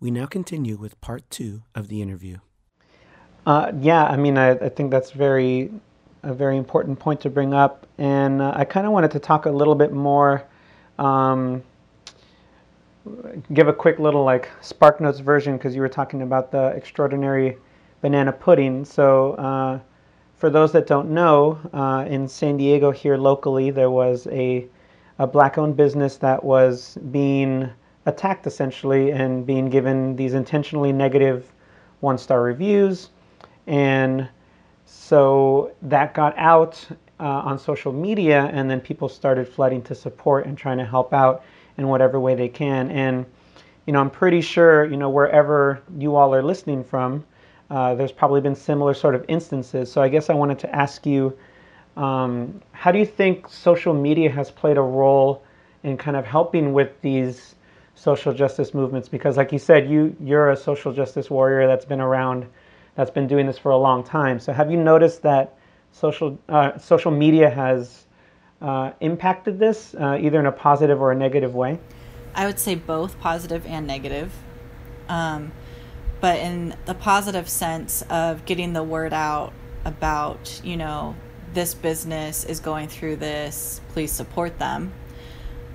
[0.00, 2.38] We now continue with part two of the interview.
[3.44, 5.72] Uh, yeah, I mean, I, I, think that's very
[6.22, 9.46] a very important point to bring up, and uh, I kind of wanted to talk
[9.46, 10.44] a little bit more.
[10.98, 11.62] Um,
[13.52, 17.56] give a quick little like Spark Notes version because you were talking about the extraordinary
[18.00, 18.84] banana pudding.
[18.84, 19.80] So, uh,
[20.36, 24.68] for those that don't know, uh, in San Diego here locally, there was a
[25.18, 27.68] a black-owned business that was being
[28.08, 31.52] attacked essentially and being given these intentionally negative
[32.00, 33.10] one-star reviews,
[33.66, 34.28] and
[34.86, 36.84] so that got out
[37.20, 41.12] uh, on social media, and then people started flooding to support and trying to help
[41.12, 41.42] out
[41.76, 42.90] in whatever way they can.
[42.90, 43.26] And
[43.86, 47.24] you know, I'm pretty sure you know wherever you all are listening from,
[47.70, 49.92] uh, there's probably been similar sort of instances.
[49.92, 51.36] So I guess I wanted to ask you,
[51.96, 55.42] um, how do you think social media has played a role
[55.82, 57.54] in kind of helping with these
[57.98, 59.08] social justice movements?
[59.08, 62.46] Because, like you said, you you're a social justice warrior that's been around,
[62.94, 64.38] that's been doing this for a long time.
[64.38, 65.56] So have you noticed that
[65.92, 68.06] social uh, social media has
[68.62, 71.78] uh, impacted this uh, either in a positive or a negative way?
[72.34, 74.32] I would say both positive and negative.
[75.08, 75.52] Um,
[76.20, 79.52] but in the positive sense of getting the word out
[79.84, 81.14] about, you know,
[81.54, 84.92] this business is going through this, please support them.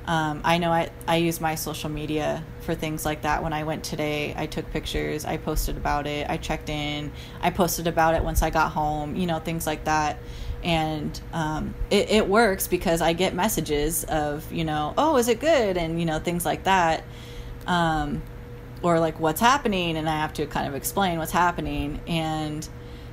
[0.06, 3.42] Um, I know I, I use my social media for things like that.
[3.42, 7.52] When I went today, I took pictures, I posted about it, I checked in, I
[7.52, 10.18] posted about it once I got home, you know, things like that.
[10.62, 15.40] And um, it, it works because I get messages of, you know, oh, is it
[15.40, 15.78] good?
[15.78, 17.04] And, you know, things like that.
[17.68, 18.22] Um,
[18.84, 22.68] or like what's happening and I have to kind of explain what's happening and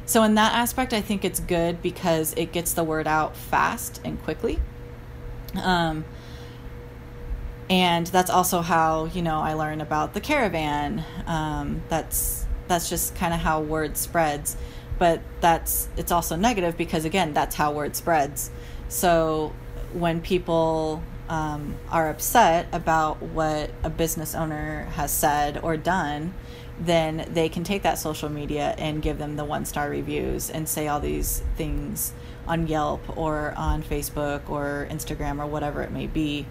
[0.04, 4.00] so in that aspect I think it's good because it gets the word out fast
[4.04, 4.58] and quickly
[5.54, 6.04] um,
[7.70, 11.04] and that's also how you know I learn about the caravan.
[11.26, 14.56] Um, that's that's just kind of how word spreads.
[14.98, 18.50] But that's it's also negative because again that's how word spreads.
[18.88, 19.54] So
[19.92, 26.34] when people um, are upset about what a business owner has said or done,
[26.80, 30.68] then they can take that social media and give them the one star reviews and
[30.68, 32.12] say all these things
[32.48, 36.46] on Yelp or on Facebook or Instagram or whatever it may be.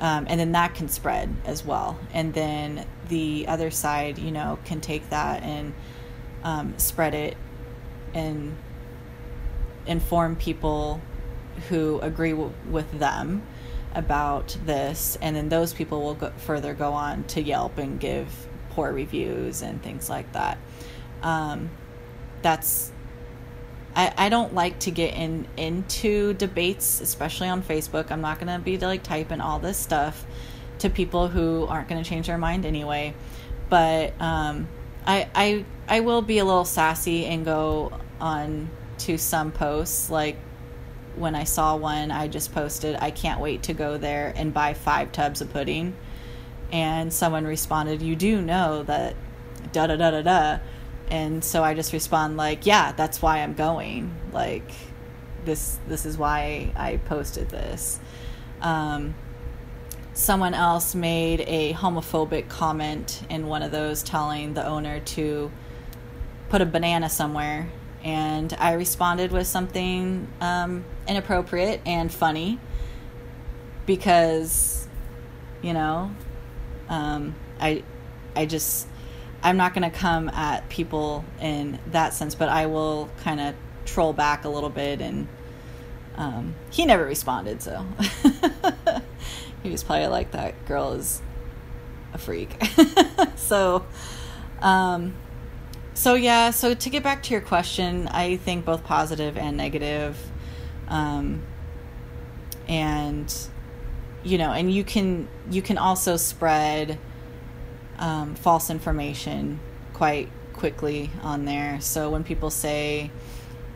[0.00, 1.98] Um, and then that can spread as well.
[2.12, 5.74] And then the other side, you know, can take that and
[6.44, 7.36] um, spread it
[8.14, 8.56] and
[9.86, 11.00] inform people
[11.68, 13.42] who agree w- with them
[13.94, 18.28] about this, and then those people will go, further go on to Yelp and give
[18.70, 20.58] poor reviews and things like that.
[21.22, 21.70] Um,
[22.42, 22.92] that's
[23.98, 28.12] I, I don't like to get in into debates, especially on Facebook.
[28.12, 30.24] I'm not gonna be like typing all this stuff
[30.78, 33.12] to people who aren't gonna change their mind anyway.
[33.68, 34.68] But um,
[35.04, 40.36] I I I will be a little sassy and go on to some posts like
[41.16, 44.74] when I saw one, I just posted, I can't wait to go there and buy
[44.74, 45.96] five tubs of pudding.
[46.70, 49.16] And someone responded, You do know that
[49.72, 50.58] da da da da da.
[51.10, 54.14] And so I just respond like, Yeah, that's why I'm going.
[54.32, 54.70] Like
[55.44, 57.98] this this is why I posted this.
[58.60, 59.14] Um,
[60.12, 65.50] someone else made a homophobic comment in one of those telling the owner to
[66.48, 67.70] put a banana somewhere
[68.02, 72.58] and I responded with something um, inappropriate and funny
[73.86, 74.86] because,
[75.62, 76.14] you know,
[76.88, 77.82] um, I,
[78.36, 78.86] I just,
[79.42, 83.54] I'm not going to come at people in that sense, but I will kind of
[83.84, 85.28] troll back a little bit and.
[86.16, 87.86] Um, he never responded, so
[89.62, 91.22] he was probably like, "That girl is
[92.12, 92.60] a freak."
[93.36, 93.86] so,
[94.60, 95.14] um,
[95.94, 100.18] so yeah, so to get back to your question, I think both positive and negative,
[100.88, 101.42] um,
[102.66, 103.32] and
[104.24, 106.98] you know, and you can you can also spread
[107.98, 109.60] um, false information
[109.92, 111.80] quite quickly on there.
[111.80, 113.10] So when people say,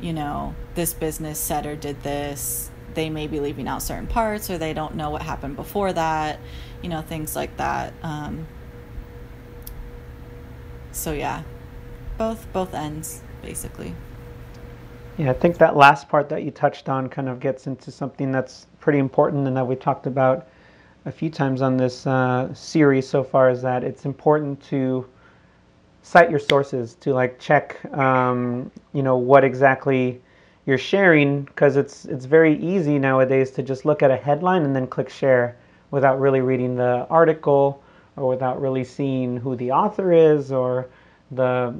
[0.00, 4.50] you know, this business said or did this, they may be leaving out certain parts,
[4.50, 6.38] or they don't know what happened before that,
[6.82, 7.94] you know, things like that.
[8.02, 8.46] Um,
[10.92, 11.42] so yeah,
[12.18, 13.94] both both ends basically.
[15.18, 18.32] Yeah, I think that last part that you touched on kind of gets into something
[18.32, 20.48] that's pretty important and that we talked about
[21.04, 25.06] a few times on this uh, series so far is that it's important to
[26.02, 30.20] cite your sources to like check um, you know what exactly
[30.66, 34.74] you're sharing because it's it's very easy nowadays to just look at a headline and
[34.74, 35.56] then click share
[35.90, 37.82] without really reading the article
[38.16, 40.88] or without really seeing who the author is or
[41.32, 41.74] the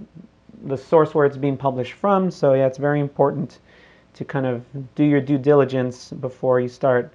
[0.64, 2.30] the source where it's being published from.
[2.30, 3.58] So yeah, it's very important
[4.14, 4.64] to kind of
[4.94, 7.12] do your due diligence before you start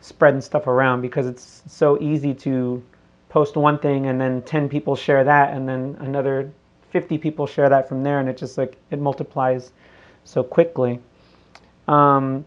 [0.00, 2.82] spreading stuff around because it's so easy to
[3.28, 6.50] post one thing and then 10 people share that and then another
[6.90, 9.72] 50 people share that from there and it just like it multiplies
[10.24, 11.00] so quickly.
[11.88, 12.44] Um,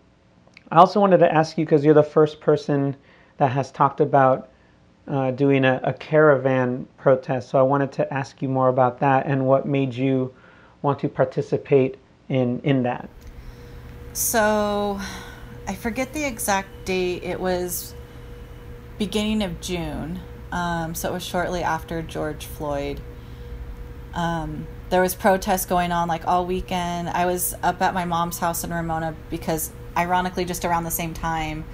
[0.71, 2.95] i also wanted to ask you because you're the first person
[3.37, 4.49] that has talked about
[5.07, 9.25] uh, doing a, a, caravan protest so i wanted to ask you more about that
[9.25, 10.33] and what made you
[10.83, 11.97] want to participate
[12.29, 13.09] in in that.
[14.13, 14.99] So
[15.67, 17.93] i forget the exact date it was
[18.97, 20.19] beginning of june
[20.53, 23.01] um, so it was shortly after George Floyd.
[24.13, 27.09] Um, there was protests going on like all weekend.
[27.09, 31.15] I was up at my mom's house in Ramona because, ironically, just around the same
[31.15, 31.65] time,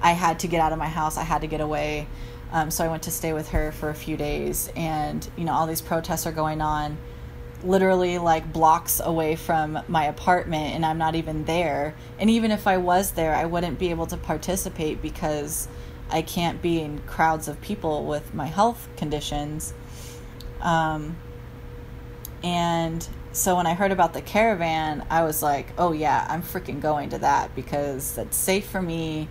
[0.00, 1.18] I had to get out of my house.
[1.18, 2.08] I had to get away.
[2.52, 5.52] Um, so I went to stay with her for a few days, and you know
[5.52, 6.96] all these protests are going on,
[7.64, 11.94] literally like blocks away from my apartment, and I'm not even there.
[12.18, 15.68] And even if I was there, I wouldn't be able to participate because
[16.10, 19.72] I can't be in crowds of people with my health conditions.
[20.60, 21.16] Um,
[22.44, 26.80] and so when I heard about the caravan, I was like, oh yeah, I'm freaking
[26.80, 29.28] going to that because that's safe for me.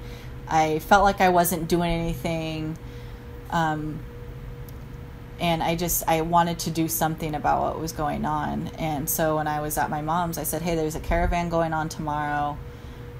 [0.47, 2.77] I felt like I wasn't doing anything.
[3.51, 3.99] Um,
[5.41, 8.67] and I just I wanted to do something about what was going on.
[8.77, 11.73] And so when I was at my mom's, I said, "Hey, there's a caravan going
[11.73, 12.57] on tomorrow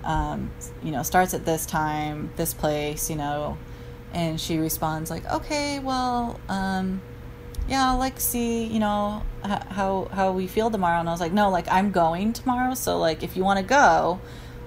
[0.04, 0.52] um,
[0.84, 3.58] you know, starts at this time, this place, you know,
[4.14, 7.02] and she responds like, okay, well, um,
[7.68, 11.00] yeah, I'll like see, you know, how how we feel tomorrow.
[11.00, 13.66] And I was like, no, like I'm going tomorrow, so like if you want to
[13.66, 14.20] go,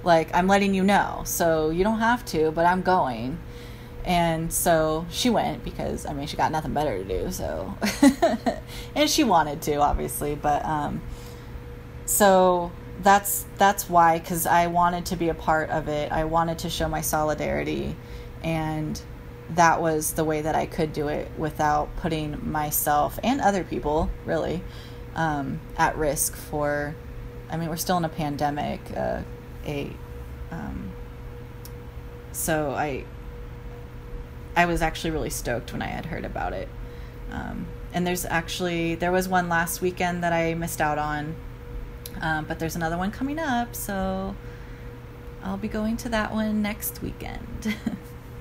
[0.04, 3.38] like I'm letting you know, so you don't have to, but I'm going.
[4.04, 7.74] And so she went because I mean she got nothing better to do, so
[8.94, 11.00] and she wanted to obviously, but um,
[12.04, 12.70] so
[13.02, 16.12] that's that's why because I wanted to be a part of it.
[16.12, 17.96] I wanted to show my solidarity,
[18.42, 19.00] and
[19.50, 24.10] that was the way that I could do it without putting myself and other people
[24.24, 24.62] really
[25.14, 26.94] um, at risk for.
[27.50, 28.80] I mean, we're still in a pandemic.
[28.94, 29.22] Uh,
[29.66, 29.90] a
[30.50, 30.92] um,
[32.32, 33.04] so I
[34.56, 36.68] I was actually really stoked when I had heard about it.
[37.30, 41.34] Um, and there's actually there was one last weekend that I missed out on
[42.20, 44.34] um, but there's another one coming up, so
[45.42, 47.74] I'll be going to that one next weekend.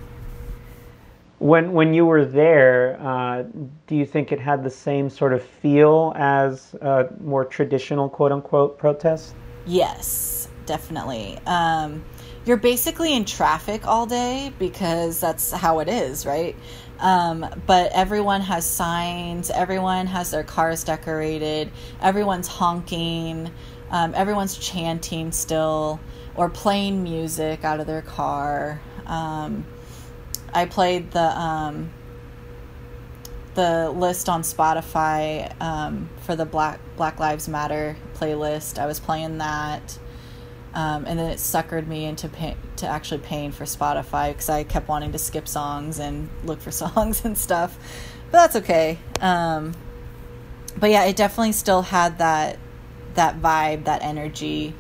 [1.39, 3.44] when when you were there, uh,
[3.88, 8.31] do you think it had the same sort of feel as a more traditional quote
[8.31, 9.33] unquote protest?
[9.66, 11.39] Yes, definitely.
[11.45, 12.04] Um,
[12.45, 16.56] you're basically in traffic all day because that's how it is, right?
[17.00, 23.51] Um, but everyone has signs, everyone has their cars decorated, everyone's honking,
[23.92, 26.00] um, everyone's chanting still
[26.36, 28.81] or playing music out of their car.
[29.06, 29.66] Um,
[30.54, 31.92] I played the um,
[33.56, 38.80] the list on Spotify um, for the Black Black Lives Matter playlist.
[38.80, 39.98] I was playing that.
[40.74, 44.64] Um, and then it suckered me into pay, to actually paying for Spotify because I
[44.64, 47.78] kept wanting to skip songs and look for songs and stuff,
[48.31, 48.98] but that's okay.
[49.22, 49.74] Um,
[50.78, 52.57] but yeah, it definitely still had that
[53.14, 54.74] that vibe, that energy,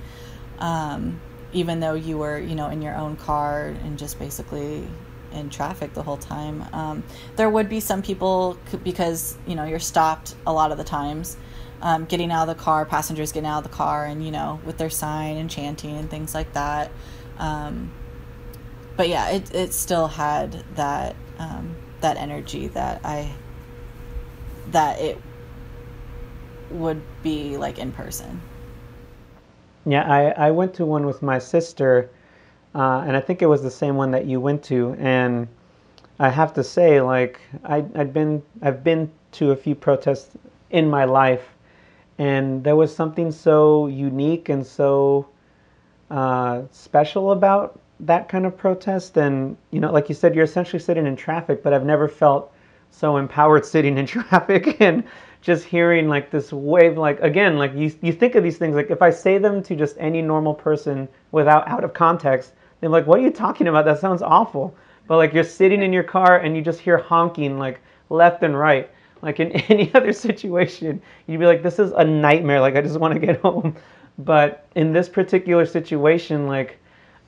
[0.57, 4.87] um, even though you were you know in your own car and just basically
[5.31, 6.65] in traffic the whole time.
[6.73, 7.03] Um,
[7.35, 11.37] there would be some people because you know you're stopped a lot of the times
[11.83, 14.59] um, getting out of the car, passengers getting out of the car, and you know,
[14.65, 16.89] with their sign and chanting and things like that.
[17.37, 17.91] Um,
[18.95, 23.33] but yeah, it it still had that um, that energy that I
[24.71, 25.19] that it
[26.71, 28.41] would be like in person.
[29.85, 32.09] Yeah, I, I went to one with my sister,
[32.73, 34.95] uh, and I think it was the same one that you went to.
[34.97, 35.49] And
[36.17, 40.37] I have to say, like I I'd been I've been to a few protests
[40.69, 41.52] in my life,
[42.17, 45.27] and there was something so unique and so
[46.09, 49.17] uh, special about that kind of protest.
[49.17, 52.53] And you know, like you said, you're essentially sitting in traffic, but I've never felt
[52.91, 55.03] so empowered sitting in traffic and
[55.41, 58.89] just hearing like this wave like again like you you think of these things like
[58.89, 62.53] if i say them to just any normal person without out of context
[62.83, 63.85] they're like what are you talking about?
[63.85, 64.75] That sounds awful.
[65.07, 67.79] But like you're sitting in your car and you just hear honking like
[68.09, 68.91] left and right
[69.23, 72.61] like in any other situation, you'd be like, this is a nightmare.
[72.61, 73.75] Like, I just want to get home.
[74.19, 76.77] But in this particular situation, like,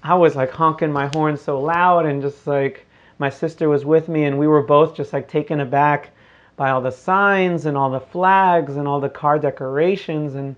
[0.04, 2.86] I was like honking my horn so loud and just like
[3.18, 6.12] my sister was with me, and we were both just like taken aback
[6.58, 10.36] by all the signs and all the flags and all the car decorations.
[10.36, 10.56] And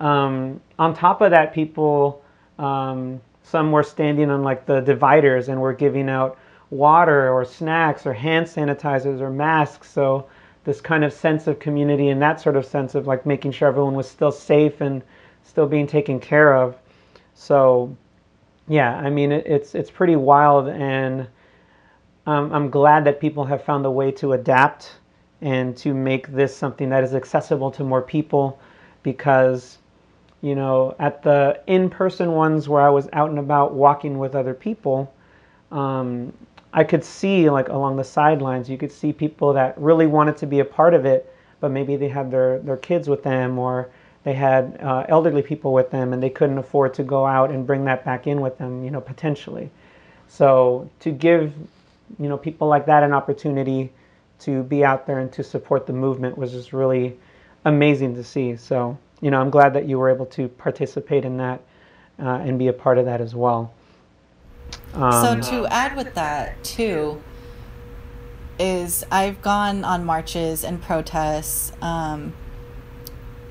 [0.00, 2.22] um, on top of that, people,
[2.58, 6.38] um, some were standing on like the dividers and were giving out
[6.70, 9.90] water or snacks or hand sanitizers or masks.
[9.90, 10.26] So
[10.64, 13.68] this kind of sense of community and that sort of sense of like making sure
[13.68, 15.02] everyone was still safe and
[15.42, 16.76] still being taken care of.
[17.34, 17.96] So
[18.68, 21.26] yeah, I mean it, it's it's pretty wild, and
[22.26, 24.96] um, I'm glad that people have found a way to adapt
[25.40, 28.60] and to make this something that is accessible to more people,
[29.02, 29.78] because
[30.42, 34.54] you know at the in-person ones where I was out and about walking with other
[34.54, 35.12] people.
[35.72, 36.32] Um,
[36.72, 40.46] I could see like along the sidelines, you could see people that really wanted to
[40.46, 43.90] be a part of it, but maybe they had their, their kids with them or
[44.22, 47.66] they had uh, elderly people with them and they couldn't afford to go out and
[47.66, 49.70] bring that back in with them, you know, potentially.
[50.28, 51.52] So to give,
[52.18, 53.90] you know, people like that an opportunity
[54.40, 57.18] to be out there and to support the movement was just really
[57.64, 58.56] amazing to see.
[58.56, 61.60] So, you know, I'm glad that you were able to participate in that
[62.18, 63.72] uh, and be a part of that as well.
[64.94, 67.22] Um, so to add with that too
[68.58, 72.34] is I've gone on marches and protests, um,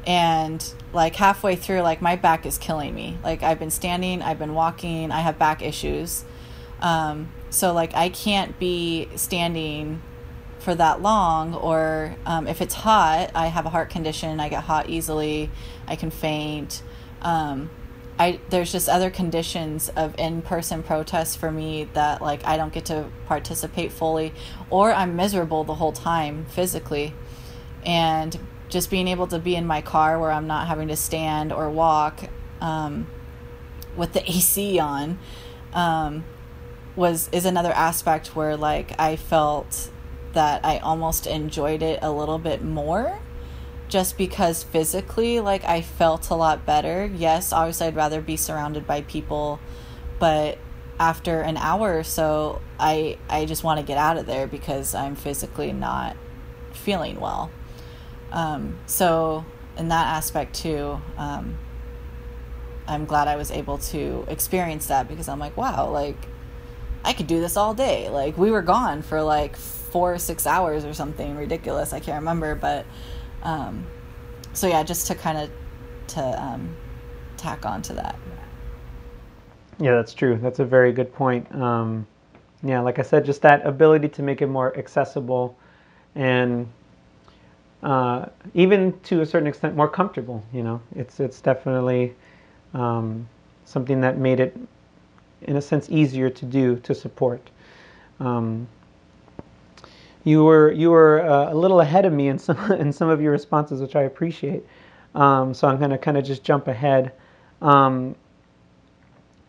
[0.06, 3.18] and like halfway through, like my back is killing me.
[3.24, 6.24] Like I've been standing, I've been walking, I have back issues.
[6.82, 10.02] Um, so like I can't be standing
[10.60, 14.64] for that long, or um, if it's hot, I have a heart condition, I get
[14.64, 15.50] hot easily,
[15.88, 16.84] I can faint.
[17.22, 17.70] Um,
[18.20, 22.86] I there's just other conditions of in-person protests for me that like I don't get
[22.86, 24.34] to participate fully
[24.70, 27.14] or I'm miserable the whole time physically.
[27.86, 31.54] And just being able to be in my car where I'm not having to stand
[31.54, 32.26] or walk
[32.60, 33.08] um,
[33.96, 35.18] with the AC on
[35.74, 36.26] um,
[36.98, 39.90] was is another aspect where like I felt
[40.34, 43.20] that I almost enjoyed it a little bit more
[43.90, 47.12] just because physically, like, I felt a lot better.
[47.14, 49.60] Yes, obviously, I'd rather be surrounded by people,
[50.20, 50.58] but
[51.00, 54.94] after an hour or so, I I just want to get out of there because
[54.94, 56.16] I'm physically not
[56.74, 57.50] feeling well.
[58.32, 59.46] Um, so
[59.78, 61.58] in that aspect too, um,
[62.86, 66.18] I'm glad I was able to experience that because I'm like, wow, like
[67.04, 68.10] I could do this all day.
[68.10, 71.94] Like we were gone for like four or six hours or something ridiculous.
[71.94, 72.86] I can't remember, but
[73.44, 73.86] um,
[74.54, 75.50] so yeah, just to kind of
[76.08, 76.76] to um,
[77.38, 78.16] tack on to that.
[79.80, 80.38] Yeah, that's true.
[80.42, 81.54] That's a very good point.
[81.56, 82.06] Um,
[82.64, 85.58] yeah, like I said, just that ability to make it more accessible
[86.16, 86.68] and
[87.82, 90.44] uh, even to a certain extent more comfortable.
[90.52, 92.14] You know, it's it's definitely
[92.74, 93.28] um,
[93.64, 94.58] something that made it,
[95.44, 97.50] in a sense, easier to do to support.
[98.20, 98.68] Um,
[100.24, 103.22] you were you were uh, a little ahead of me in some in some of
[103.22, 104.66] your responses, which I appreciate.
[105.16, 107.12] Um, so I'm going to kind of just jump ahead.
[107.62, 108.16] Um,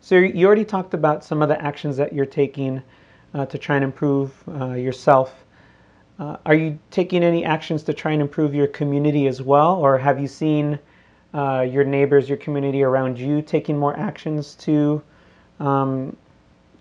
[0.01, 2.83] so you already talked about some of the actions that you're taking
[3.35, 5.35] uh, to try and improve uh, yourself.
[6.19, 9.99] Uh, are you taking any actions to try and improve your community as well, or
[9.99, 10.79] have you seen
[11.35, 15.03] uh, your neighbors, your community around you taking more actions to,
[15.61, 16.17] um,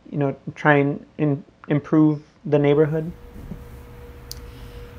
[0.09, 3.11] you know, try and in, improve the neighborhood?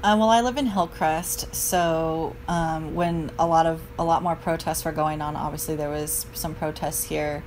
[0.02, 4.34] Um, well, I live in Hillcrest, so um, when a lot of a lot more
[4.34, 7.44] protests were going on, obviously there was some protests here,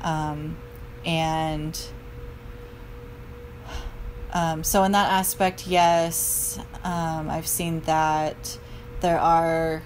[0.00, 0.56] um,
[1.04, 1.78] and
[4.32, 8.58] um, so in that aspect, yes, um, I've seen that
[9.00, 9.82] there are.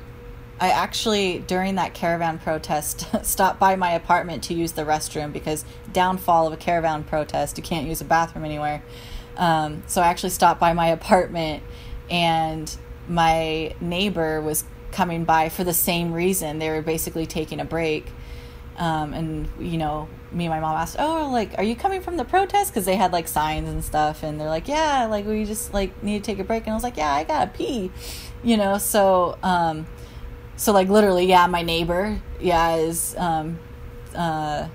[0.61, 5.64] I actually during that caravan protest stopped by my apartment to use the restroom because
[5.93, 8.85] downfall of a caravan protest, you can't use a bathroom anywhere.
[9.37, 11.64] Um, so I actually stopped by my apartment
[12.11, 12.75] and
[13.09, 16.59] my neighbor was coming by for the same reason.
[16.59, 18.07] They were basically taking a break.
[18.77, 22.17] Um, and, you know, me and my mom asked, Oh, like, are you coming from
[22.17, 22.71] the protest?
[22.71, 24.23] Because they had like signs and stuff.
[24.23, 26.65] And they're like, Yeah, like, we just like need to take a break.
[26.65, 27.91] And I was like, Yeah, I gotta pee,
[28.43, 28.79] you know?
[28.79, 29.87] So, um,
[30.57, 33.59] so like literally, yeah, my neighbor, yeah, is, um,
[34.15, 34.69] uh,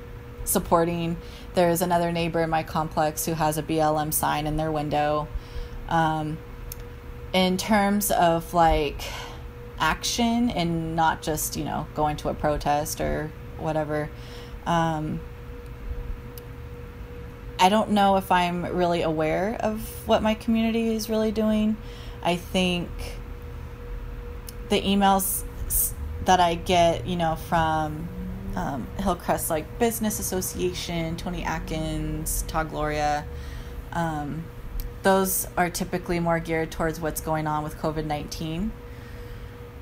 [0.46, 1.18] supporting.
[1.54, 5.28] There's another neighbor in my complex who has a BLM sign in their window.
[5.88, 6.38] Um,
[7.34, 9.02] in terms of like
[9.80, 14.10] action and not just you know going to a protest or whatever
[14.66, 15.20] um,
[17.60, 21.76] i don't know if i'm really aware of what my community is really doing.
[22.26, 22.90] I think
[24.70, 25.44] the emails
[26.24, 28.08] that i get you know from
[28.56, 33.26] um, hillcrest like business association toni atkins todd gloria
[33.92, 34.46] Um,
[35.04, 38.72] those are typically more geared towards what's going on with COVID 19,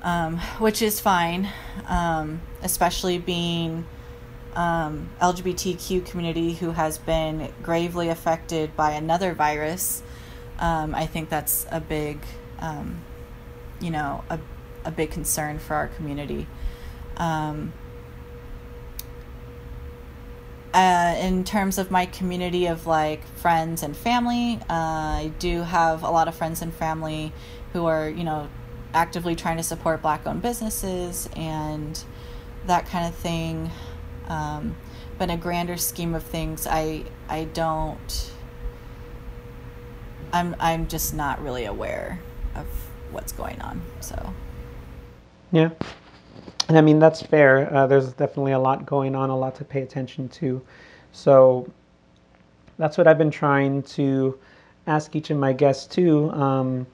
[0.02, 1.48] um, which is fine,
[1.88, 3.86] um, especially being
[4.54, 10.02] um, LGBTQ community who has been gravely affected by another virus.
[10.58, 12.18] Um, I think that's a big,
[12.58, 13.02] um,
[13.80, 14.38] you know, a,
[14.84, 16.46] a big concern for our community.
[17.16, 17.72] Um,
[20.74, 26.02] uh, in terms of my community of like friends and family, uh, I do have
[26.02, 27.32] a lot of friends and family
[27.72, 28.48] who are, you know,
[28.94, 32.02] actively trying to support black owned businesses and
[32.66, 33.70] that kind of thing.
[34.28, 34.76] Um,
[35.18, 38.32] but in a grander scheme of things, I I don't.
[40.32, 42.20] I'm I'm just not really aware
[42.54, 42.66] of
[43.10, 43.82] what's going on.
[44.00, 44.32] So.
[45.52, 45.70] Yeah,
[46.68, 47.72] and I mean that's fair.
[47.74, 50.62] Uh, there's definitely a lot going on, a lot to pay attention to.
[51.12, 51.70] So
[52.78, 54.38] that's what I've been trying to
[54.86, 56.30] ask each of my guests too.
[56.30, 56.86] Um,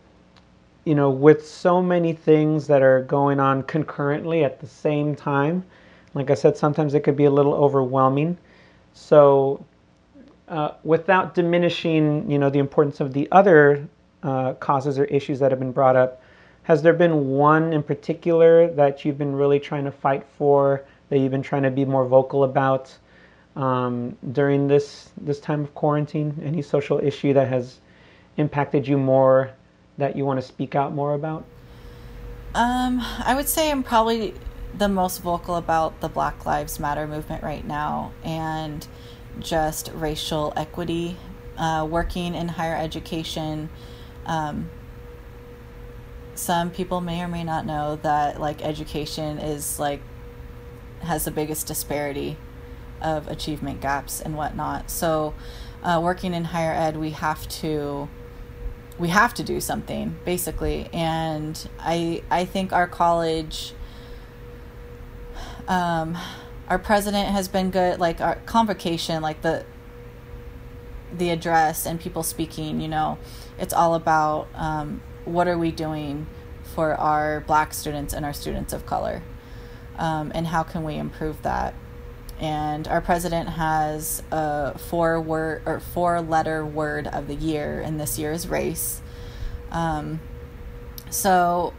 [0.85, 5.63] you know, with so many things that are going on concurrently at the same time,
[6.15, 8.39] like I said, sometimes it could be a little overwhelming.
[8.95, 9.65] So,
[10.49, 13.87] uh, without diminishing, you know, the importance of the other
[14.23, 16.23] uh, causes or issues that have been brought up,
[16.69, 21.19] has there been one in particular that you've been really trying to fight for, that
[21.19, 22.95] you've been trying to be more vocal about
[23.57, 26.39] um, during this this time of quarantine?
[26.45, 27.79] Any social issue that has
[28.37, 29.51] impacted you more
[29.97, 31.47] that you want to speak out more about?
[32.55, 34.35] Um, I would say I'm probably
[34.77, 38.87] the most vocal about the Black Lives Matter movement right now and
[39.41, 41.17] just racial equity,
[41.57, 43.71] uh, working in higher education.
[44.27, 44.69] Um,
[46.39, 50.01] some people may or may not know that like education is like
[51.01, 52.37] has the biggest disparity
[53.01, 54.91] of achievement gaps and whatnot.
[54.91, 55.35] So,
[55.83, 58.09] uh, working in higher ed, we have to
[58.99, 63.75] we have to do something basically, and I I think our college
[65.67, 66.17] um,
[66.69, 67.99] our president has been good.
[67.99, 69.65] Like our convocation, like the
[71.13, 72.81] the address and people speaking.
[72.81, 73.19] You know,
[73.59, 76.27] it's all about um, what are we doing
[76.75, 79.23] for our Black students and our students of color,
[79.99, 81.75] um, and how can we improve that.
[82.41, 87.99] And our president has a four word or four letter word of the year, and
[87.99, 89.01] this year is race.
[89.73, 90.21] Um,
[91.11, 91.75] so,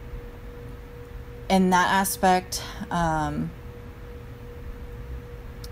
[1.48, 3.50] in that aspect, um,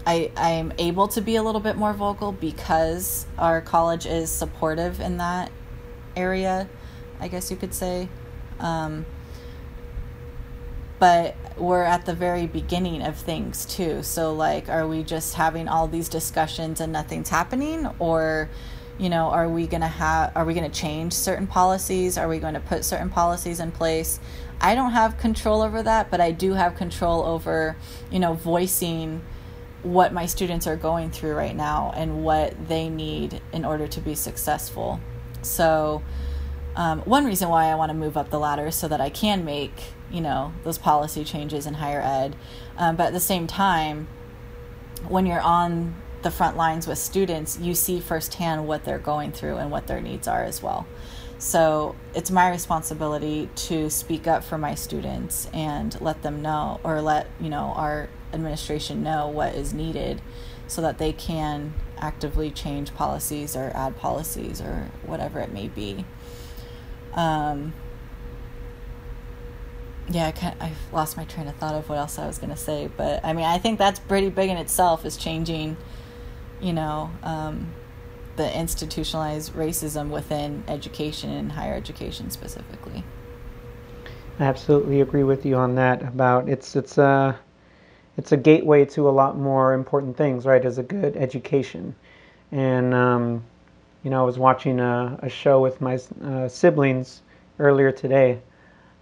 [0.06, 5.00] I I'm able to be a little bit more vocal because our college is supportive
[5.00, 5.52] in that
[6.16, 6.66] area,
[7.20, 8.08] I guess you could say.
[8.60, 9.06] Um,
[10.98, 14.02] but we're at the very beginning of things too.
[14.02, 18.48] So like are we just having all these discussions and nothing's happening or
[18.98, 22.18] you know, are we going to have are we going to change certain policies?
[22.18, 24.18] Are we going to put certain policies in place?
[24.60, 27.76] I don't have control over that, but I do have control over,
[28.10, 29.22] you know, voicing
[29.84, 34.00] what my students are going through right now and what they need in order to
[34.00, 34.98] be successful.
[35.42, 36.02] So,
[36.78, 39.44] um, one reason why I want to move up the ladder so that I can
[39.44, 39.72] make,
[40.12, 42.36] you know, those policy changes in higher ed.
[42.76, 44.06] Um, but at the same time,
[45.08, 49.56] when you're on the front lines with students, you see firsthand what they're going through
[49.56, 50.86] and what their needs are as well.
[51.38, 57.00] So it's my responsibility to speak up for my students and let them know, or
[57.00, 60.20] let, you know, our administration know what is needed
[60.68, 66.04] so that they can actively change policies or add policies or whatever it may be.
[67.18, 67.72] Um,
[70.08, 72.50] yeah, I kind I've lost my train of thought of what else I was going
[72.50, 75.76] to say, but I mean, I think that's pretty big in itself is changing,
[76.60, 77.74] you know, um,
[78.36, 83.02] the institutionalized racism within education and higher education specifically.
[84.38, 86.02] I absolutely agree with you on that.
[86.02, 87.34] About it's it's uh
[88.16, 90.64] it's a gateway to a lot more important things, right?
[90.64, 91.96] As a good education.
[92.50, 93.44] And, um,
[94.02, 97.22] you know, I was watching a, a show with my uh, siblings
[97.58, 98.40] earlier today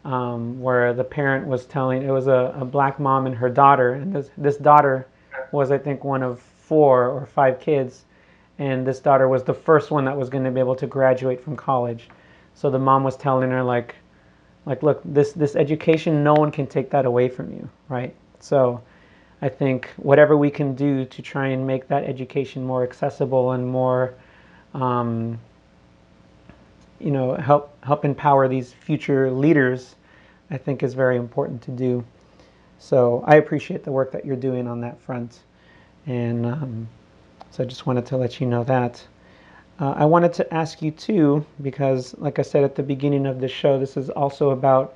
[0.04, 3.94] um, where the parent was telling, it was a, a, black mom and her daughter.
[3.94, 5.06] And this, this daughter
[5.52, 8.04] was, I think, one of four or five kids.
[8.58, 11.42] And this daughter was the first one that was going to be able to graduate
[11.42, 12.08] from college.
[12.54, 13.96] So the mom was telling her, like,
[14.64, 18.14] like, look, this, this education, no one can take that away from you, right?
[18.40, 18.80] So,
[19.42, 23.66] I think whatever we can do to try and make that education more accessible and
[23.66, 24.14] more,
[24.76, 25.40] um,
[26.98, 29.96] you know, help help empower these future leaders,
[30.50, 32.04] I think is very important to do.
[32.78, 35.40] So I appreciate the work that you're doing on that front,
[36.06, 36.88] and um,
[37.50, 39.02] so I just wanted to let you know that.
[39.78, 43.40] Uh, I wanted to ask you too, because, like I said at the beginning of
[43.40, 44.94] the show, this is also about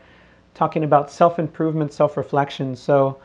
[0.54, 2.76] talking about self improvement, self reflection.
[2.76, 3.18] So,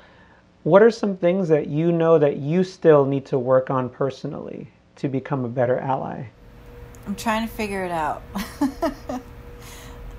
[0.63, 4.69] what are some things that you know that you still need to work on personally
[4.97, 6.25] to become a better ally?
[7.05, 8.23] I'm trying to figure it out.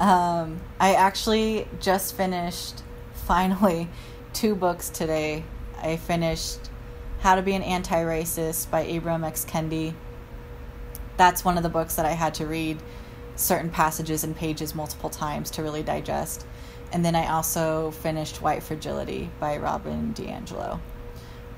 [0.01, 2.83] um, I actually just finished,
[3.15, 3.89] finally,
[4.33, 5.45] two books today.
[5.83, 6.61] I finished
[7.21, 9.45] How to Be an Anti Racist by Ibram X.
[9.45, 9.95] Kendi
[11.17, 12.79] that's one of the books that I had to read
[13.37, 16.47] certain passages and pages multiple times to really digest.
[16.93, 20.79] And then I also finished White Fragility by Robin DiAngelo.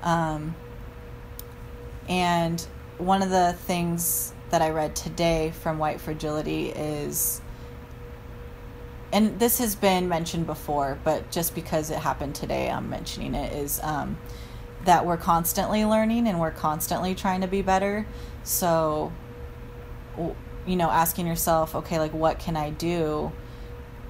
[0.01, 0.55] Um,
[2.07, 2.65] and
[2.97, 7.41] one of the things that I read today from White Fragility is,
[9.11, 13.53] and this has been mentioned before, but just because it happened today, I'm mentioning it,
[13.53, 14.17] is um,
[14.85, 18.07] that we're constantly learning and we're constantly trying to be better.
[18.43, 19.11] So
[20.69, 23.31] you know asking yourself okay like what can i do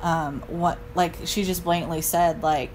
[0.02, 2.72] um what like she just blatantly said like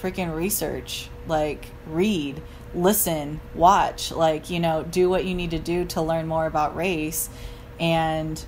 [0.00, 2.42] freaking research like read
[2.74, 6.76] listen watch like you know do what you need to do to learn more about
[6.76, 7.30] race
[7.80, 8.44] and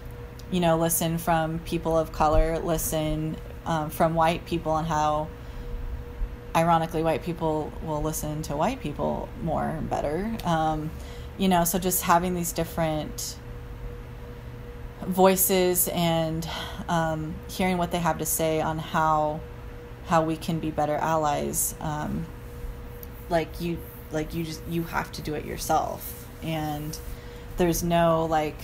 [0.50, 5.28] you know listen from people of color listen um, from white people and how
[6.54, 10.90] ironically white people will listen to white people more and better um,
[11.38, 13.36] you know so just having these different
[15.02, 16.48] voices and
[16.88, 19.40] um, hearing what they have to say on how
[20.08, 21.74] how we can be better allies.
[21.80, 22.26] Um,
[23.28, 23.78] like you,
[24.12, 26.96] like you just you have to do it yourself, and
[27.56, 28.58] there's no like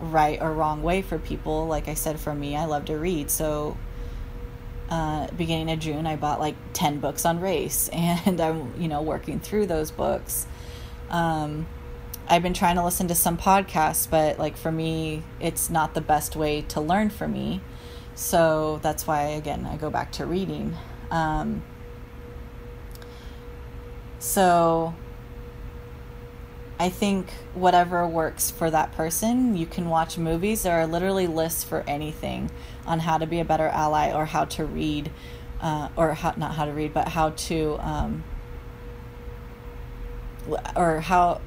[0.00, 1.66] right or wrong way for people.
[1.66, 3.76] Like I said, for me, I love to read, so.
[4.90, 9.00] Uh, beginning of June, I bought like ten books on race, and I'm you know
[9.00, 10.46] working through those books.
[11.08, 11.66] Um,
[12.28, 16.00] I've been trying to listen to some podcasts, but like for me, it's not the
[16.00, 17.60] best way to learn for me.
[18.14, 20.76] So that's why, again, I go back to reading.
[21.10, 21.62] Um,
[24.22, 24.94] so
[26.78, 30.62] I think whatever works for that person, you can watch movies.
[30.62, 32.48] There are literally lists for anything
[32.86, 35.10] on how to be a better ally or how to read,
[35.60, 38.22] uh, or how, not how to read, but how to, um,
[40.76, 41.40] or how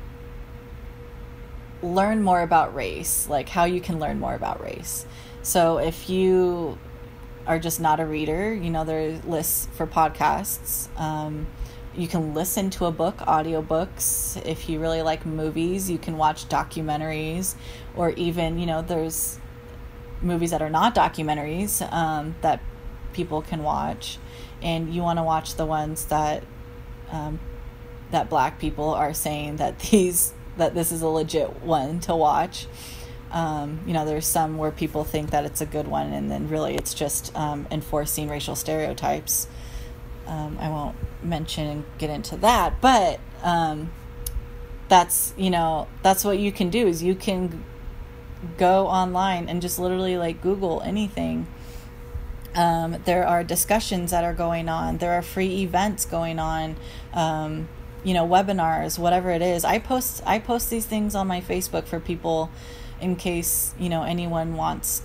[1.81, 5.05] learn more about race, like how you can learn more about race.
[5.43, 6.77] So if you
[7.47, 10.89] are just not a reader, you know, there are lists for podcasts.
[10.99, 11.47] Um,
[11.97, 14.43] you can listen to a book, audiobooks.
[14.45, 17.55] If you really like movies, you can watch documentaries,
[17.95, 19.39] or even, you know, there's
[20.21, 22.61] movies that are not documentaries um, that
[23.13, 24.17] people can watch.
[24.61, 26.43] And you want to watch the ones that
[27.11, 27.39] um,
[28.11, 32.67] that black people are saying that these that this is a legit one to watch.
[33.31, 36.47] Um, you know, there's some where people think that it's a good one, and then
[36.47, 39.47] really it's just um, enforcing racial stereotypes.
[40.27, 43.91] Um, I won't mention and get into that, but um,
[44.87, 47.63] that's you know that's what you can do is you can
[48.57, 51.47] go online and just literally like Google anything.
[52.53, 54.99] Um, there are discussions that are going on.
[54.99, 56.77] There are free events going on.
[57.13, 57.67] Um,
[58.05, 61.85] you know webinars whatever it is i post i post these things on my facebook
[61.85, 62.49] for people
[63.01, 65.01] in case you know anyone wants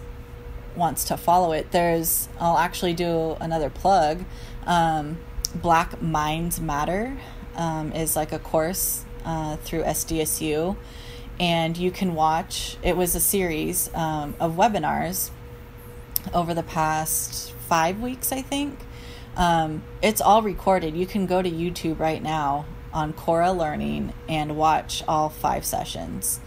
[0.76, 4.22] wants to follow it there's i'll actually do another plug
[4.66, 5.18] um,
[5.50, 7.16] black minds matter
[7.56, 10.76] um, is like a course uh, through sdsu
[11.38, 15.30] and you can watch it was a series um, of webinars
[16.34, 18.78] over the past five weeks i think
[19.36, 24.56] um, it's all recorded you can go to youtube right now on Cora Learning and
[24.56, 26.40] watch all five sessions.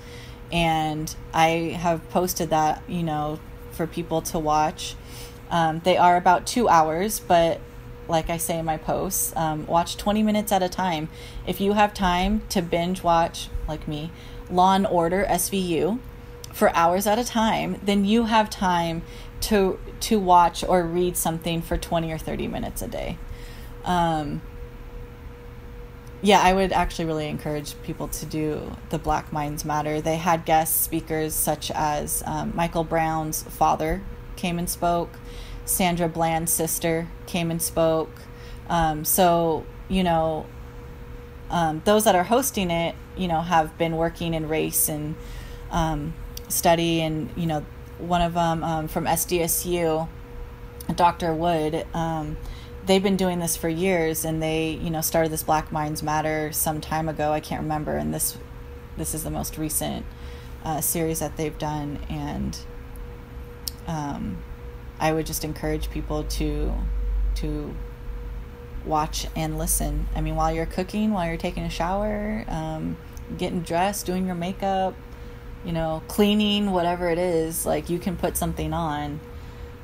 [0.52, 3.40] And I have posted that, you know,
[3.72, 4.96] for people to watch.
[5.50, 7.60] Um, they are about two hours, but
[8.08, 11.10] like I say in my posts, um, watch 20 minutes at a time.
[11.48, 14.12] If you have time to binge watch, like me,
[14.50, 16.00] Law and Order SVU
[16.52, 19.04] for hours at a time, then you have time
[19.42, 23.18] to to watch or read something for 20 or 30 minutes a day.
[23.84, 24.42] Um,
[26.22, 30.00] yeah, I would actually really encourage people to do the Black Minds Matter.
[30.00, 34.02] They had guest speakers such as um, Michael Brown's father
[34.38, 35.10] came and spoke,
[35.66, 38.12] Sandra Bland's sister came and spoke.
[38.70, 40.46] Um, so, you know,
[41.50, 45.16] um, those that are hosting it, you know, have been working in race and
[45.72, 46.14] um,
[46.50, 47.02] study.
[47.02, 47.66] And, you know,
[47.98, 50.08] one of them um, from SDSU,
[50.96, 51.34] Dr.
[51.34, 52.38] Wood, um,
[52.86, 56.52] they've been doing this for years and they you know started this black minds matter
[56.52, 58.38] some time ago i can't remember and this
[58.98, 60.06] this is the most recent
[60.64, 62.58] uh, series that they've done, and
[63.88, 64.38] um,
[65.00, 66.74] I would just encourage people to
[67.36, 67.76] to
[68.86, 70.08] watch and listen.
[70.16, 72.98] I mean, while you're cooking, while you're taking a shower, um,
[73.38, 74.94] getting dressed, doing your makeup,
[75.66, 79.20] you know, cleaning, whatever it is, like you can put something on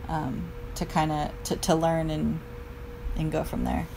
[0.07, 2.39] um, to kind of to, to learn and
[3.15, 3.87] and go from there.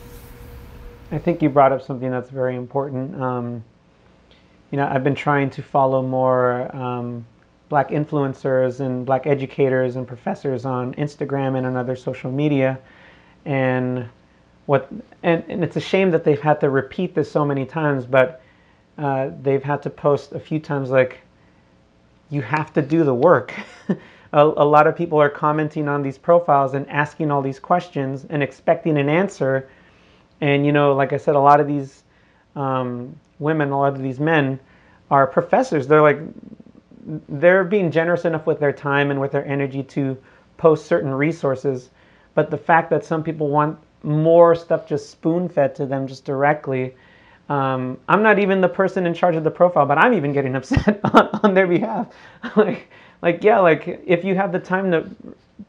[1.11, 3.21] I think you brought up something that's very important.
[3.21, 3.63] Um,
[4.71, 7.25] you know, I've been trying to follow more um,
[7.73, 12.77] black influencers and black educators and professors on Instagram and on other social media,
[13.45, 14.07] and
[14.67, 14.91] what
[15.23, 18.43] and, and it's a shame that they've had to repeat this so many times, but
[18.99, 21.21] uh, they've had to post a few times like
[22.29, 23.55] you have to do the work.
[24.33, 28.27] a, a lot of people are commenting on these profiles and asking all these questions
[28.29, 29.67] and expecting an answer.
[30.41, 32.03] And, you know, like I said, a lot of these
[32.55, 34.59] um, women, a lot of these men
[35.09, 35.87] are professors.
[35.87, 36.19] They're like,
[37.29, 40.17] they're being generous enough with their time and with their energy to
[40.57, 41.89] post certain resources.
[42.35, 46.25] But the fact that some people want more stuff just spoon fed to them just
[46.25, 46.93] directly
[47.49, 50.55] um, I'm not even the person in charge of the profile, but I'm even getting
[50.59, 52.07] upset on, on their behalf.
[52.55, 52.89] like,
[53.21, 55.09] like, yeah, like if you have the time to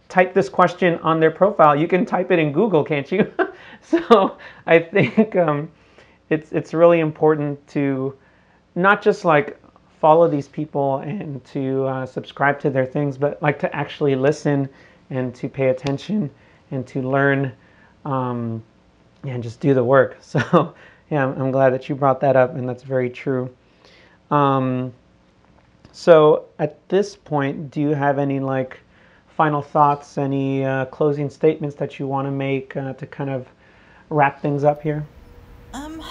[0.08, 3.32] type this question on their profile, you can type it in Google, can't you?
[3.80, 5.70] so I think um,
[6.30, 8.16] it's it's really important to
[8.74, 9.60] not just like
[10.04, 14.68] follow these people and to uh, subscribe to their things, but like to actually listen
[15.08, 16.30] and to pay attention
[16.72, 17.50] and to learn
[18.04, 18.62] um,
[19.22, 20.18] and just do the work.
[20.20, 20.74] So
[21.10, 23.48] yeah, I'm, glad that you brought that up, and that's very true.
[24.30, 24.92] Um,
[25.92, 28.80] so at this point, do you have any like
[29.38, 33.48] final thoughts, any uh, closing statements that you want to make uh, to kind of
[34.10, 35.06] wrap things up here?
[35.72, 36.04] Um,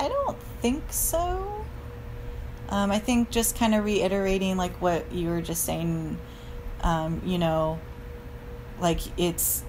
[0.00, 1.53] I don't think so.
[2.74, 6.18] Um, I think just kind of reiterating like what you were just saying.
[6.80, 7.78] Um, you know,
[8.80, 9.62] like it's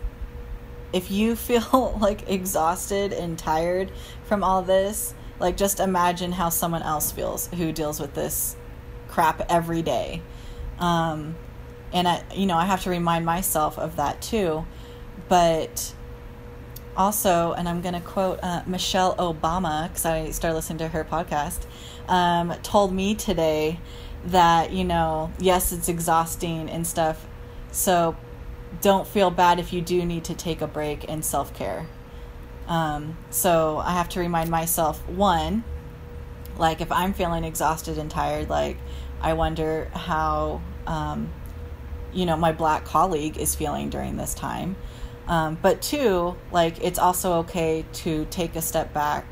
[0.91, 3.91] if you feel like exhausted and tired
[4.23, 8.55] from all this, like just imagine how someone else feels who deals with this
[9.07, 10.23] crap every day.
[10.79, 11.35] Um,
[11.93, 14.65] and I, you know, I have to remind myself of that too.
[15.29, 15.93] But
[16.97, 21.03] also, and I'm going to quote uh, Michelle Obama because I started listening to her
[21.03, 21.65] podcast,
[22.07, 23.79] um, told me today
[24.25, 27.25] that, you know, yes, it's exhausting and stuff.
[27.71, 28.15] So
[28.81, 31.87] don't feel bad if you do need to take a break and self care.
[32.67, 35.63] Um, so I have to remind myself one,
[36.57, 38.77] like if I'm feeling exhausted and tired, like
[39.21, 41.31] I wonder how, um,
[42.13, 44.75] you know, my black colleague is feeling during this time.
[45.27, 49.25] Um, but two, like it's also okay to take a step back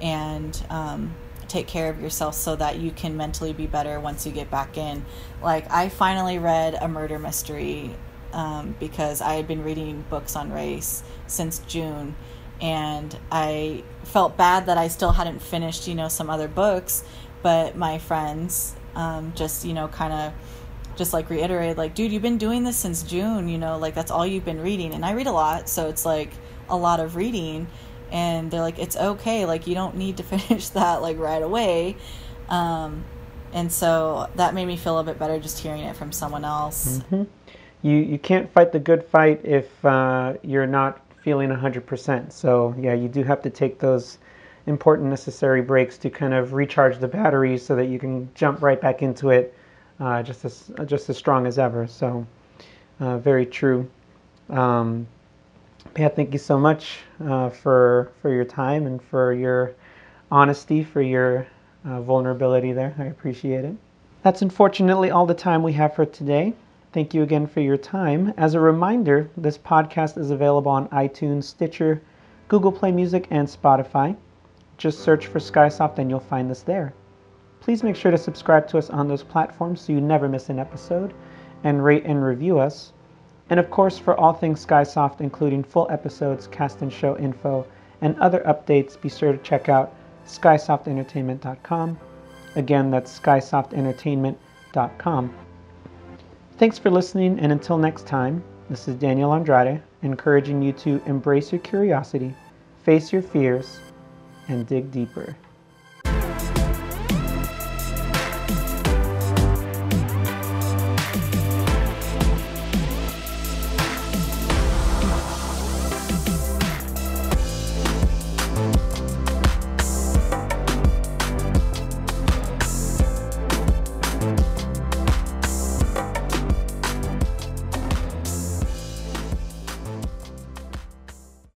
[0.00, 1.14] and um,
[1.48, 4.76] take care of yourself so that you can mentally be better once you get back
[4.76, 5.04] in.
[5.42, 7.94] Like I finally read a murder mystery
[8.32, 12.14] um, because I had been reading books on race since June,
[12.60, 17.02] and I felt bad that I still hadn't finished, you know, some other books.
[17.42, 20.32] But my friends um, just, you know, kind of
[20.96, 24.10] just like reiterated, like, dude, you've been doing this since June, you know, like that's
[24.10, 24.94] all you've been reading.
[24.94, 26.30] And I read a lot, so it's like
[26.68, 27.66] a lot of reading.
[28.12, 31.96] And they're like, it's okay, like, you don't need to finish that like right away.
[32.48, 33.04] Um,
[33.52, 36.98] and so that made me feel a bit better just hearing it from someone else.
[36.98, 37.24] Mm-hmm
[37.82, 42.32] you, you can't fight the good fight if uh, you're not feeling 100%.
[42.32, 44.18] So, yeah, you do have to take those
[44.66, 48.80] important necessary breaks to kind of recharge the batteries so that you can jump right
[48.80, 49.54] back into it
[50.00, 51.86] uh, just as just as strong as ever.
[51.86, 52.26] So,
[52.98, 53.88] uh, very true.
[54.48, 55.06] Um,
[55.94, 59.74] Pat, thank you so much uh, for for your time and for your
[60.30, 61.46] honesty, for your
[61.84, 62.94] uh, vulnerability there.
[62.98, 63.76] I appreciate it.
[64.22, 66.54] That's unfortunately all the time we have for today.
[66.92, 68.34] Thank you again for your time.
[68.36, 72.02] As a reminder, this podcast is available on iTunes, Stitcher,
[72.48, 74.16] Google Play Music, and Spotify.
[74.76, 76.92] Just search for Skysoft and you'll find us there.
[77.60, 80.58] Please make sure to subscribe to us on those platforms so you never miss an
[80.58, 81.14] episode,
[81.62, 82.92] and rate and review us.
[83.50, 87.66] And of course, for all things Skysoft, including full episodes, cast and show info,
[88.00, 89.92] and other updates, be sure to check out
[90.26, 91.98] skysoftentertainment.com.
[92.56, 95.34] Again, that's skysoftentertainment.com.
[96.58, 101.52] Thanks for listening, and until next time, this is Daniel Andrade, encouraging you to embrace
[101.52, 102.34] your curiosity,
[102.84, 103.80] face your fears,
[104.48, 105.34] and dig deeper.